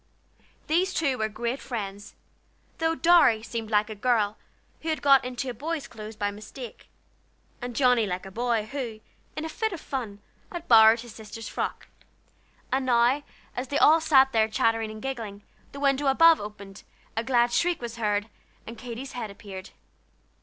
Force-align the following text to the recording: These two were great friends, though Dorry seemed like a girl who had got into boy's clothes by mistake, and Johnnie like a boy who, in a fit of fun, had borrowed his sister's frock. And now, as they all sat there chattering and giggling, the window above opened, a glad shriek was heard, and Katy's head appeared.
These 0.65 0.95
two 0.95 1.19
were 1.19 1.29
great 1.29 1.59
friends, 1.61 2.15
though 2.79 2.95
Dorry 2.95 3.43
seemed 3.43 3.69
like 3.69 3.87
a 3.87 3.93
girl 3.93 4.35
who 4.81 4.89
had 4.89 4.99
got 5.03 5.23
into 5.23 5.53
boy's 5.53 5.87
clothes 5.87 6.15
by 6.15 6.31
mistake, 6.31 6.87
and 7.61 7.75
Johnnie 7.75 8.07
like 8.07 8.25
a 8.25 8.31
boy 8.31 8.65
who, 8.65 8.99
in 9.35 9.45
a 9.45 9.47
fit 9.47 9.73
of 9.73 9.79
fun, 9.79 10.17
had 10.51 10.67
borrowed 10.67 11.01
his 11.01 11.13
sister's 11.13 11.47
frock. 11.47 11.87
And 12.71 12.83
now, 12.87 13.21
as 13.55 13.67
they 13.67 13.77
all 13.77 14.01
sat 14.01 14.31
there 14.31 14.47
chattering 14.47 14.89
and 14.89 15.03
giggling, 15.03 15.43
the 15.71 15.79
window 15.79 16.07
above 16.07 16.41
opened, 16.41 16.81
a 17.15 17.23
glad 17.23 17.51
shriek 17.53 17.79
was 17.79 17.97
heard, 17.97 18.27
and 18.65 18.79
Katy's 18.79 19.11
head 19.11 19.29
appeared. 19.29 19.69